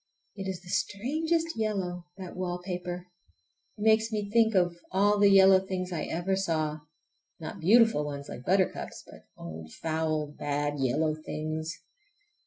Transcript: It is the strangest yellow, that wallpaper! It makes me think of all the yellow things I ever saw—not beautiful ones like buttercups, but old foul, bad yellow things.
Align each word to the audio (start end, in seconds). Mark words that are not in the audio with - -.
It 0.35 0.47
is 0.49 0.61
the 0.63 0.69
strangest 0.69 1.55
yellow, 1.55 2.05
that 2.17 2.35
wallpaper! 2.35 3.05
It 3.77 3.81
makes 3.83 4.11
me 4.11 4.31
think 4.31 4.55
of 4.55 4.75
all 4.91 5.19
the 5.19 5.29
yellow 5.29 5.59
things 5.59 5.91
I 5.93 6.05
ever 6.05 6.35
saw—not 6.35 7.59
beautiful 7.59 8.03
ones 8.03 8.27
like 8.27 8.43
buttercups, 8.43 9.03
but 9.05 9.27
old 9.37 9.71
foul, 9.73 10.25
bad 10.25 10.79
yellow 10.79 11.13
things. 11.13 11.77